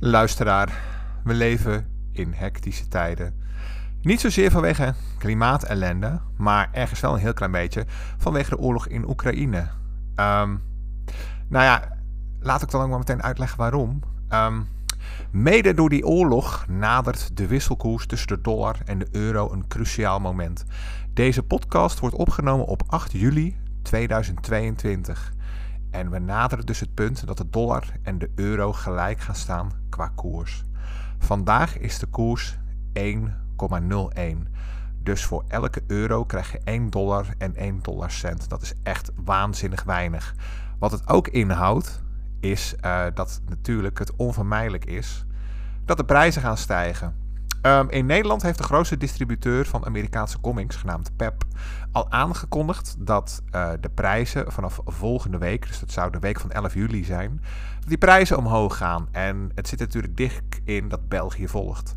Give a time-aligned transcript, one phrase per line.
[0.00, 0.72] Luisteraar,
[1.24, 3.34] we leven in hectische tijden.
[4.02, 7.84] Niet zozeer vanwege klimaatellende, maar ergens wel een heel klein beetje
[8.18, 9.68] vanwege de oorlog in Oekraïne.
[10.14, 10.56] Ehm,
[11.48, 11.98] nou ja,
[12.40, 14.00] laat ik dan ook maar meteen uitleggen waarom.
[14.28, 14.60] Ehm,
[15.30, 20.20] mede door die oorlog nadert de wisselkoers tussen de dollar en de euro een cruciaal
[20.20, 20.64] moment.
[21.12, 25.32] Deze podcast wordt opgenomen op 8 juli 2022.
[25.98, 29.72] En we naderen dus het punt dat de dollar en de euro gelijk gaan staan
[29.88, 30.64] qua koers.
[31.18, 32.58] Vandaag is de koers
[32.92, 33.12] 1,01.
[35.02, 38.48] Dus voor elke euro krijg je 1 dollar en 1 dollar cent.
[38.48, 40.34] Dat is echt waanzinnig weinig.
[40.78, 42.02] Wat het ook inhoudt,
[42.40, 45.26] is uh, dat natuurlijk het onvermijdelijk is
[45.84, 47.14] dat de prijzen gaan stijgen.
[47.68, 51.44] Um, in Nederland heeft de grootste distributeur van Amerikaanse comics, genaamd PEP,
[51.92, 56.50] al aangekondigd dat uh, de prijzen vanaf volgende week, dus dat zou de week van
[56.50, 57.42] 11 juli zijn,
[57.86, 59.08] die prijzen omhoog gaan.
[59.10, 61.94] En het zit natuurlijk dicht in dat België volgt.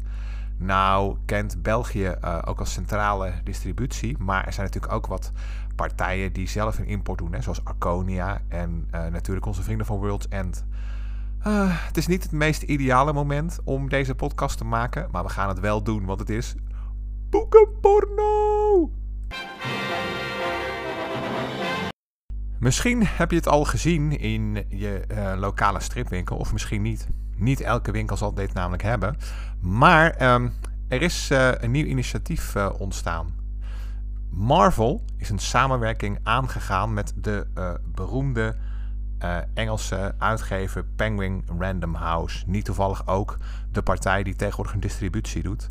[0.57, 5.31] Nou kent België uh, ook als centrale distributie, maar er zijn natuurlijk ook wat
[5.75, 9.97] partijen die zelf een import doen, hè, zoals Arconia en uh, natuurlijk onze vrienden van
[9.97, 10.65] World's End.
[11.47, 15.29] Uh, het is niet het meest ideale moment om deze podcast te maken, maar we
[15.29, 16.55] gaan het wel doen, want het is
[17.29, 18.91] boekenporno!
[22.59, 27.07] Misschien heb je het al gezien in je uh, lokale stripwinkel, of misschien niet.
[27.35, 29.17] Niet elke winkel zal dit namelijk hebben.
[29.59, 30.53] Maar um,
[30.87, 33.35] er is uh, een nieuw initiatief ontstaan.
[34.29, 37.47] Marvel is een samenwerking aangegaan met de
[37.85, 38.55] beroemde
[39.53, 42.43] Engelse uitgever Penguin Random House.
[42.47, 43.37] Niet toevallig ook
[43.71, 45.67] de partij die tegenwoordig een distributie doet.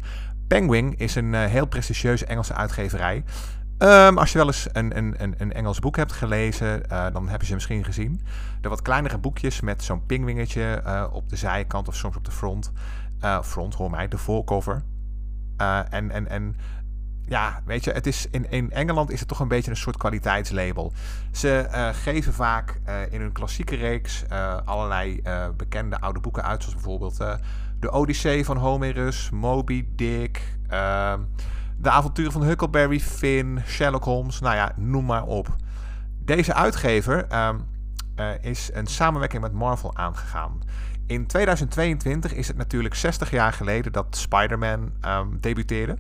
[0.48, 3.24] Penguin is een heel prestigieuze Engelse uitgeverij.
[3.78, 7.40] Um, als je wel eens een, een, een, Engels boek hebt gelezen, uh, dan heb
[7.40, 8.20] je ze misschien gezien.
[8.60, 12.72] De wat kleinere boekjes met zo'n pingwingetje op de zijkant of soms op de front.
[13.42, 14.82] Front, hoor mij, de voorcover.
[15.90, 16.56] en, en, en
[17.30, 19.96] ja, weet je, het is in, in Engeland is het toch een beetje een soort
[19.96, 20.92] kwaliteitslabel.
[21.32, 21.66] Ze
[22.02, 22.80] geven vaak
[23.10, 24.24] in hun klassieke reeks
[24.64, 25.22] allerlei
[25.56, 27.16] bekende oude boeken uit, zoals bijvoorbeeld
[27.80, 30.56] De Odyssee van Homerus, Moby Dick.
[30.68, 31.20] Ehm,
[31.76, 35.56] de avonturen van Huckleberry Finn, Sherlock Holmes, nou ja, noem maar op.
[36.24, 37.26] Deze uitgever
[38.20, 40.62] uh, is een samenwerking met Marvel aangegaan.
[41.06, 45.96] In 2022 is het natuurlijk 60 jaar geleden dat Spider-Man um, debuteerde.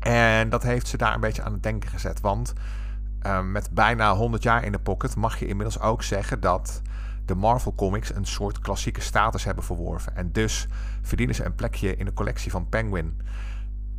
[0.00, 2.20] En dat heeft ze daar een beetje aan het denken gezet.
[2.20, 2.52] Want
[3.26, 6.82] um, met bijna 100 jaar in de pocket mag je inmiddels ook zeggen dat
[7.24, 10.16] de Marvel Comics een soort klassieke status hebben verworven.
[10.16, 10.66] En dus
[11.02, 13.20] verdienen ze een plekje in de collectie van Penguin.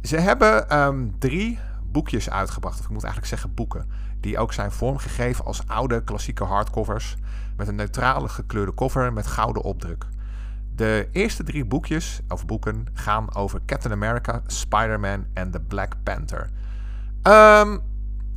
[0.02, 1.60] Ze hebben um, drie
[1.92, 3.90] boekjes uitgebracht, of ik moet eigenlijk zeggen boeken,
[4.20, 7.16] die ook zijn vormgegeven als oude klassieke hardcovers
[7.58, 10.08] met een neutrale gekleurde cover met gouden opdruk.
[10.82, 16.50] De eerste drie boekjes, of boeken, gaan over Captain America, Spider-Man en The Black Panther.
[17.24, 17.80] Um,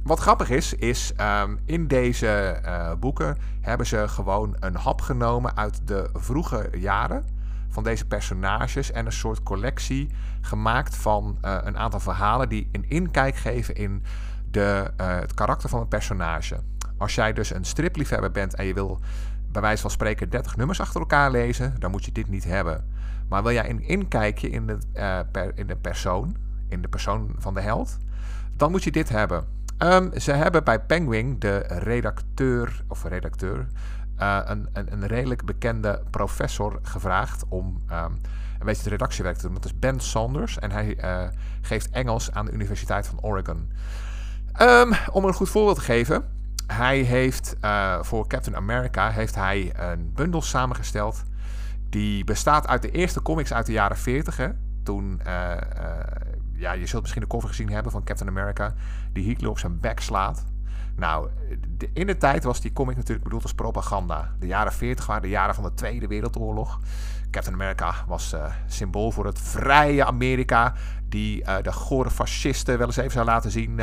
[0.02, 5.56] wat grappig is, is um, in deze uh, boeken hebben ze gewoon een hap genomen
[5.56, 7.24] uit de vroege jaren
[7.68, 12.84] van deze personages en een soort collectie gemaakt van uh, een aantal verhalen die een
[12.88, 14.02] inkijk geven in
[14.50, 16.56] de, uh, het karakter van een personage.
[16.98, 19.00] Als jij dus een stripliefhebber bent en je wil
[19.54, 22.90] bij wijze van spreken 30 nummers achter elkaar lezen, dan moet je dit niet hebben.
[23.28, 26.36] Maar wil jij een inkijkje in de, uh, per, in de persoon,
[26.68, 27.96] in de persoon van de held,
[28.56, 29.44] dan moet je dit hebben.
[29.78, 33.66] Um, ze hebben bij Penguin de redacteur, of redacteur,
[34.18, 38.20] uh, een, een, een, redelijk bekende professor gevraagd om um,
[38.58, 39.54] een beetje de redactiewerk te doen.
[39.54, 41.28] Dat is Ben Saunders en hij uh,
[41.60, 43.70] geeft Engels aan de Universiteit van Oregon.
[44.60, 46.24] Um, om een goed voorbeeld te geven,
[46.66, 51.24] hij heeft uh, voor Captain America heeft hij een bundel samengesteld
[51.88, 54.36] die bestaat uit de eerste comics uit de jaren 40.
[54.36, 54.48] Hè,
[54.82, 55.20] toen,
[56.52, 58.74] ja, je zult misschien de cover gezien hebben van Captain America,
[59.12, 60.44] die Hitler op zijn bek slaat.
[60.96, 61.28] Nou,
[61.92, 64.34] in de tijd was die comic natuurlijk bedoeld als propaganda.
[64.38, 66.80] De jaren 40 waren de jaren van de Tweede Wereldoorlog.
[67.30, 70.74] Captain America was uh, symbool voor het vrije Amerika,
[71.08, 73.80] die de gore fascisten wel eens even zou laten zien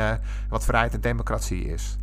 [0.48, 1.98] wat vrijheid en democratie is.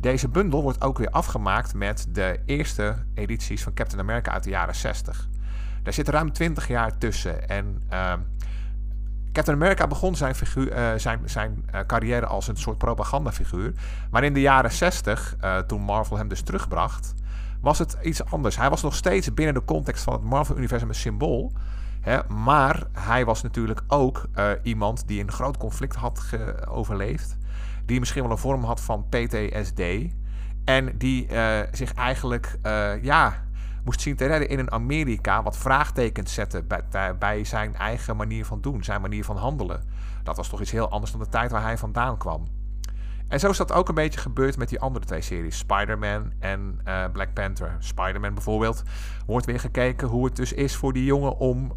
[0.00, 4.50] Deze bundel wordt ook weer afgemaakt met de eerste edities van Captain America uit de
[4.50, 5.28] jaren 60.
[5.82, 8.20] Daar zit ruim 20 jaar tussen en ehm,
[9.36, 13.72] Captain America begon zijn, figuur, uh, zijn, zijn uh, carrière als een soort propagandafiguur.
[14.10, 17.14] Maar in de jaren 60, uh, toen Marvel hem dus terugbracht,
[17.60, 18.56] was het iets anders.
[18.56, 21.52] Hij was nog steeds binnen de context van het Marvel-universum een symbool.
[22.00, 24.28] Hè, maar hij was natuurlijk ook
[24.62, 26.30] iemand die een groot conflict had
[26.68, 27.36] overleefd.
[27.86, 29.80] Die misschien wel een vorm had van PTSD.
[30.64, 31.28] En die
[31.72, 32.58] zich eigenlijk
[33.02, 33.44] ja,
[33.84, 36.64] moest zien te redden in een Amerika wat vraagtekens zette
[37.18, 39.82] bij, zijn eigen manier van doen, zijn manier van handelen.
[40.22, 42.46] Dat was toch iets heel anders dan de tijd waar hij vandaan kwam.
[43.28, 46.80] En zo is dat ook een beetje gebeurd met die andere twee series, Spider-Man en
[46.88, 47.76] uh, Black Panther.
[47.78, 48.82] Spider-Man bijvoorbeeld
[49.26, 51.72] wordt weer gekeken hoe het dus is voor die jongen om,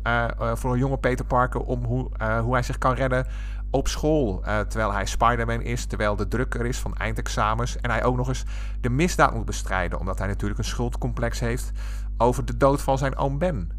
[0.53, 2.09] voor een jonge Peter Parker, om hoe,
[2.41, 3.27] hoe hij zich kan redden
[3.71, 4.41] op school.
[4.41, 7.77] terwijl hij Spider-Man is, terwijl de druk er is van eindexamens.
[7.77, 8.43] En hij ook nog eens
[8.81, 11.71] de misdaad moet bestrijden, omdat hij natuurlijk een schuldcomplex heeft
[12.17, 13.71] over de dood van zijn oom Ben.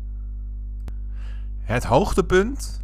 [1.61, 2.81] Het hoogtepunt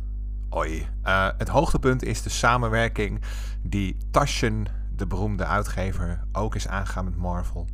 [0.57, 0.89] Oi.
[1.05, 3.21] Uh, het hoogtepunt is de samenwerking
[3.63, 4.67] die Taschen,
[4.97, 7.67] de beroemde uitgever, ook is aangegaan met Marvel.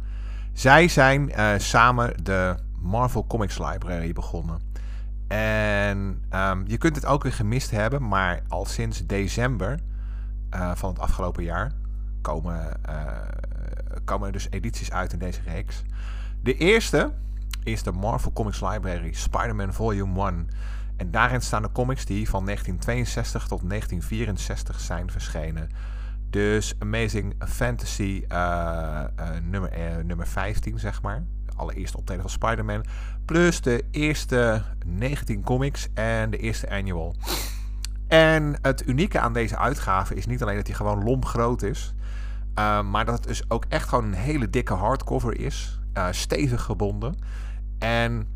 [0.53, 4.61] Zij zijn uh, samen de Marvel Comics Library begonnen.
[5.33, 9.79] En um, je kunt het ook weer gemist hebben, maar al sinds december
[10.55, 11.73] uh, van het afgelopen jaar
[12.21, 12.81] komen,
[14.05, 15.83] komen er dus edities uit in deze reeks.
[16.43, 17.13] De eerste
[17.63, 20.49] is de Marvel Comics Library Spider-Man Volume 1.
[20.97, 25.69] En daarin staan de comics die van 1962 tot 1964 zijn verschenen.
[26.31, 29.05] Dus Amazing Fantasy uh,
[29.43, 29.71] nummer,
[30.05, 31.23] nummer 15, zeg maar.
[31.57, 32.85] Allereerste optreden van Spider-Man.
[33.25, 37.15] Plus de eerste 19 comics en de eerste annual.
[38.09, 41.95] En het unieke aan deze uitgave is niet alleen dat hij gewoon lomp groot is.
[42.85, 45.81] maar dat het dus ook echt gewoon een hele dikke hardcover is.
[46.11, 47.15] stevig gebonden.
[47.79, 48.29] En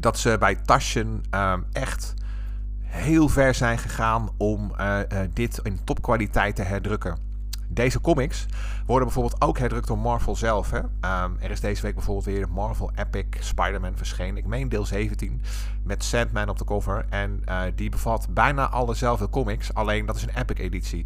[0.00, 2.14] dat ze bij Taschen um, echt
[2.80, 4.72] heel ver zijn gegaan om
[5.32, 7.27] dit in topkwaliteit te herdrukken.
[7.68, 8.46] Deze comics
[8.86, 10.70] worden bijvoorbeeld ook herdrukt door Marvel zelf.
[10.70, 10.78] Hè?
[10.78, 14.36] Um, er is deze week bijvoorbeeld weer Marvel Epic Spider-Man verschenen.
[14.36, 15.42] Ik meen deel 17
[15.82, 17.06] met Sandman op de cover.
[17.08, 21.04] En uh, die bevat bijna allezelfde comics, alleen dat is een Epic editie.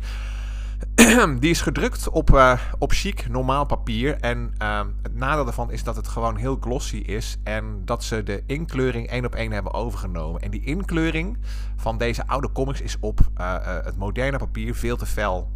[1.41, 4.17] die is gedrukt op, uh, op chic, normaal papier.
[4.21, 7.39] En uh, het nadeel daarvan is dat het gewoon heel glossy is.
[7.45, 10.41] En dat ze de inkleuring één op één hebben overgenomen.
[10.41, 11.39] En die inkleuring
[11.77, 13.55] van deze oude comics is op uh,
[13.85, 15.51] het moderne papier veel te fel.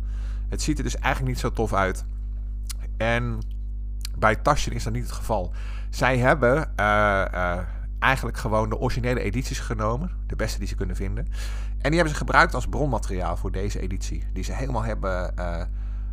[0.48, 2.04] Het ziet er dus eigenlijk niet zo tof uit.
[2.96, 3.40] En
[4.18, 5.52] bij Taschen is dat niet het geval.
[5.90, 6.76] Zij hebben
[7.98, 10.10] eigenlijk gewoon de originele edities genomen.
[10.26, 11.26] De beste die ze kunnen vinden.
[11.78, 14.24] En die hebben ze gebruikt als bronmateriaal voor deze editie.
[14.32, 15.32] Die ze helemaal hebben.
[15.38, 15.62] Uh,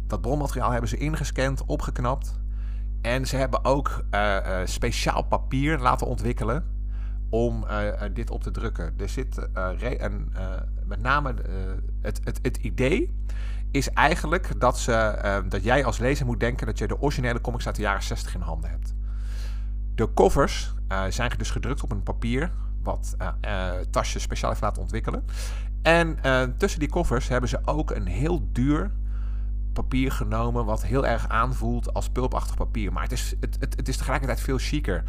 [0.07, 2.39] dat bronmateriaal hebben ze ingescand, opgeknapt.
[3.01, 4.05] En ze hebben ook
[4.63, 6.65] speciaal papier laten ontwikkelen
[7.29, 7.65] om
[8.13, 8.93] dit op te drukken.
[8.97, 9.47] Er zit
[10.85, 11.33] met name
[12.01, 13.15] het, het, het idee
[13.73, 17.65] is eigenlijk dat, ze, dat jij als lezer moet denken dat je de originele comics
[17.65, 18.95] uit de jaren 60 in handen hebt.
[19.95, 20.73] De covers
[21.09, 22.51] zijn dus gedrukt op een papier
[22.83, 25.25] wat uh, uh, tasjes speciaal heeft laten ontwikkelen.
[25.81, 28.91] En uh, tussen die koffers hebben ze ook een heel duur
[29.73, 32.93] papier genomen, wat heel erg aanvoelt als pulpachtig papier.
[32.93, 35.03] Maar het is, het, het, het is tegelijkertijd veel chiquer.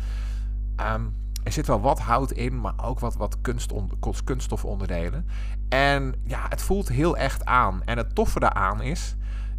[0.94, 1.14] Um,
[1.44, 3.90] er zit wel wat hout in, maar ook wat, wat kunston,
[4.24, 5.26] kunststofonderdelen.
[5.68, 7.82] En ja, het voelt heel echt aan.
[7.84, 9.16] En het toffe daaraan is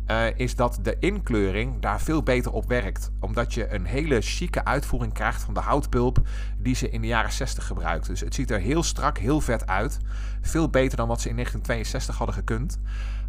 [0.07, 3.11] uh, is dat de inkleuring daar veel beter op werkt.
[3.19, 6.27] Omdat je een hele chique uitvoering krijgt van de houtpulp
[6.57, 8.11] die ze in de jaren 60 gebruikten.
[8.11, 9.97] Dus het ziet er heel strak, heel vet uit.
[10.41, 12.79] Veel beter dan wat ze in 1962 hadden gekund.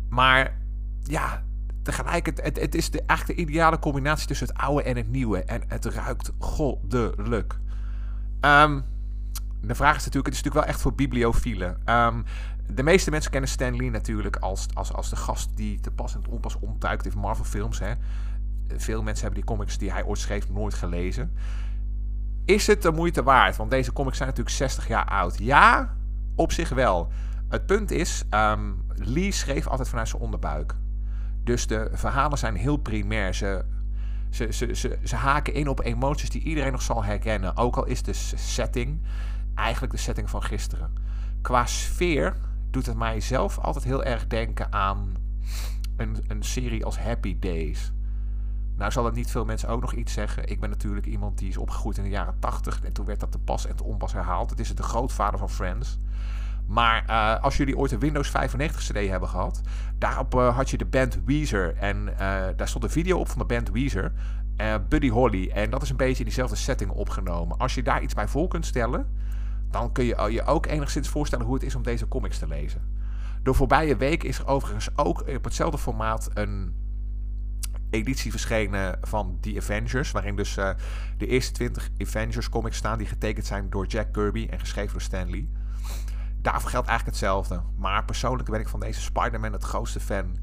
[0.09, 0.59] Maar
[1.03, 1.43] ja,
[1.83, 5.45] tegelijkertijd, het, het is de, eigenlijk de ideale combinatie tussen het oude en het nieuwe.
[5.45, 7.59] En het ruikt goddelijk.
[8.41, 8.85] Um,
[9.61, 11.81] de vraag is natuurlijk, het is natuurlijk wel echt voor bibliofielen.
[11.85, 12.25] Um,
[12.67, 16.15] de meeste mensen kennen Stan Lee natuurlijk als, als, als de gast die te pas
[16.15, 17.79] en te onpas omtuikt in Marvel films.
[17.79, 17.93] Hè.
[18.77, 21.33] Veel mensen hebben die comics die hij ooit schreef nooit gelezen.
[22.45, 23.57] Is het de moeite waard?
[23.57, 25.39] Want deze comics zijn natuurlijk 60 jaar oud.
[25.39, 25.95] Ja,
[26.35, 27.13] op zich wel.
[27.49, 30.75] Het punt is, um, Lee schreef altijd vanuit zijn onderbuik.
[31.45, 33.35] Dus de verhalen zijn heel primair.
[33.35, 33.65] Ze,
[34.37, 37.57] ze, ze, ze, ze haken in op emoties die iedereen nog zal herkennen.
[37.57, 39.01] Ook al is de setting
[39.55, 40.95] eigenlijk de setting van gisteren.
[41.43, 42.37] Qua sfeer
[42.71, 45.15] doet het mij zelf altijd heel erg denken aan
[45.97, 47.93] een, een serie als Happy Days.
[48.77, 50.49] Nou zal het niet veel mensen ook nog iets zeggen.
[50.49, 53.33] Ik ben natuurlijk iemand die is opgegroeid in de jaren 80 en toen werd dat
[53.33, 54.51] te pas en te onpas herhaald.
[54.51, 55.99] Het is de grootvader van Friends.
[56.67, 59.61] Maar uh, als jullie ooit een Windows 95 CD hebben gehad,
[59.99, 61.77] daarop uh, had je de band Weezer.
[61.77, 62.19] En uh,
[62.57, 64.13] daar stond een video op van de band Weezer,
[64.89, 65.51] Buddy Holly.
[65.51, 67.59] En dat is een beetje in diezelfde setting opgenomen.
[67.59, 69.07] Als je daar iets bij voor kunt stellen,
[69.71, 72.83] dan kun je je ook enigszins voorstellen hoe het is om deze comics te lezen.
[73.43, 76.75] De voorbije week is er overigens ook op hetzelfde formaat een
[77.91, 80.11] editie verschenen van The Avengers.
[80.11, 80.55] Waarin dus
[81.19, 85.03] de eerste 20 Avengers comics staan die getekend zijn door Jack Kirby en geschreven door
[85.03, 85.51] Stan Lee.
[86.53, 87.61] Daarvoor geldt eigenlijk hetzelfde.
[87.77, 90.37] Maar persoonlijk ben ik van deze Spider-Man het grootste fan.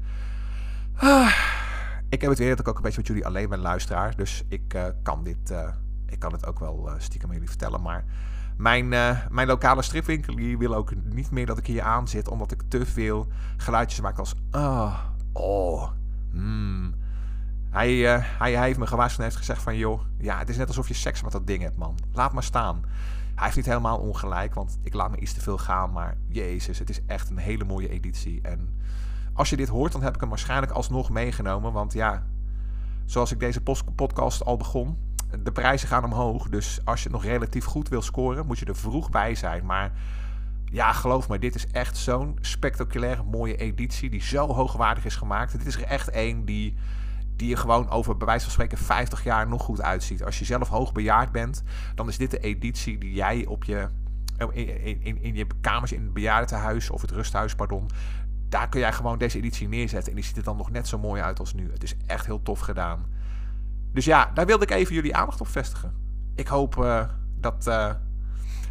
[0.96, 1.32] Ah,
[2.08, 4.16] ik heb het weer dat ik ook een beetje met jullie alleen ben luisteraar.
[4.16, 5.50] Dus ik uh, kan dit...
[5.50, 5.68] Uh,
[6.06, 8.04] ik kan het ook wel stiekem aan jullie vertellen, maar
[8.56, 8.88] mijn,
[9.30, 12.62] mijn lokale stripwinkel die wil ook niet meer dat ik hier aan zit, omdat ik
[12.68, 14.98] te veel geluidjes maak als ah,
[15.32, 15.90] oh,
[16.32, 16.94] mm.
[17.70, 17.94] Hij,
[18.38, 19.76] hij, hij heeft me gewaarschuwd en heeft gezegd van...
[19.76, 21.98] joh, ja, het is net alsof je seks met dat ding hebt, man.
[22.12, 22.84] Laat maar staan.
[23.34, 25.92] Hij heeft niet helemaal ongelijk, want ik laat me iets te veel gaan.
[25.92, 28.40] Maar jezus, het is echt een hele mooie editie.
[28.42, 28.78] En
[29.32, 31.72] als je dit hoort, dan heb ik hem waarschijnlijk alsnog meegenomen.
[31.72, 32.26] Want ja,
[33.04, 33.60] zoals ik deze
[33.94, 34.98] podcast al begon,
[35.42, 36.48] de prijzen gaan omhoog.
[36.48, 39.66] Dus als je nog relatief goed wil scoren, moet je er vroeg bij zijn.
[39.66, 39.92] Maar
[40.64, 45.52] ja, geloof me, dit is echt zo'n spectaculaire mooie editie die zo hoogwaardig is gemaakt.
[45.52, 46.74] Dit is er echt één die
[47.36, 50.24] die je gewoon over bij wijze van spreken 50 jaar nog goed uitziet.
[50.24, 51.62] Als je zelf hoogbejaard bent,
[51.94, 53.88] dan is dit de editie die jij op je,
[54.52, 57.90] in, in, in je kamers in het bejaardentehuis of het rusthuis, pardon,
[58.48, 60.08] daar kun jij gewoon deze editie neerzetten.
[60.08, 61.72] En die ziet er dan nog net zo mooi uit als nu.
[61.72, 63.06] Het is echt heel tof gedaan.
[63.92, 65.94] Dus ja, daar wilde ik even jullie aandacht op vestigen.
[66.34, 67.04] Ik hoop uh,
[67.40, 67.90] dat, uh,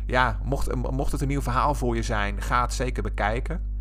[0.06, 3.72] ja, mocht, mocht het een nieuw verhaal voor je zijn, ga het zeker bekijken.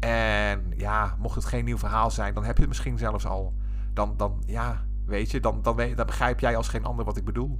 [0.00, 3.54] En ja, mocht het geen nieuw verhaal zijn, dan heb je het misschien zelfs al
[3.92, 7.24] dan, dan ja, weet je, dan, dan, dan begrijp jij als geen ander wat ik
[7.24, 7.58] bedoel.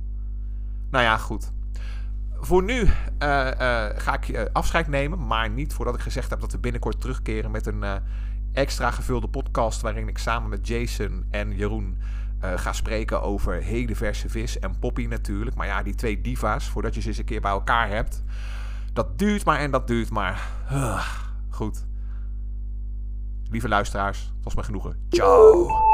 [0.90, 1.52] Nou ja, goed.
[2.40, 6.40] Voor nu eh, eh, ga ik uh, afscheid nemen, maar niet voordat ik gezegd heb
[6.40, 7.84] dat we binnenkort terugkeren met een
[8.52, 11.98] extra gevulde podcast waarin ik samen met Jason en Jeroen
[12.40, 15.56] ga spreken over hele verse vis en Poppy natuurlijk.
[15.56, 18.22] Maar ja, die twee diva's, voordat je ze eens een keer bij elkaar hebt,
[18.92, 20.48] dat duurt maar en dat duurt maar.
[21.50, 21.86] goed.
[23.50, 25.06] Lieve luisteraars, het was me genoegen.
[25.08, 25.89] Ciao.